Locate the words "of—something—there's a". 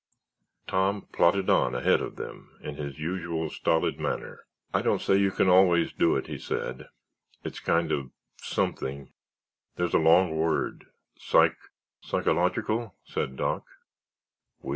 7.91-9.97